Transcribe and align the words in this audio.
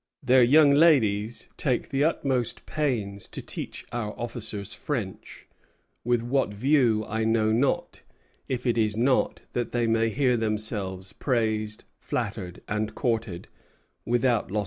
Their 0.23 0.41
young 0.41 0.71
ladies 0.71 1.47
take 1.57 1.89
the 1.89 2.03
utmost 2.03 2.65
pains 2.65 3.27
to 3.27 3.39
teach 3.39 3.85
our 3.91 4.19
officers 4.19 4.73
French; 4.73 5.47
with 6.03 6.23
what 6.23 6.51
view 6.51 7.05
I 7.05 7.23
know 7.23 7.51
not, 7.51 8.01
if 8.47 8.65
it 8.65 8.79
is 8.79 8.97
not 8.97 9.43
that 9.53 9.73
they 9.73 9.85
may 9.85 10.09
hear 10.09 10.37
themselves 10.37 11.13
praised, 11.13 11.83
flattered, 11.99 12.63
and 12.67 12.95
courted 12.95 13.47
without 14.03 14.49
loss 14.49 14.49
of 14.49 14.53
time." 14.55 14.59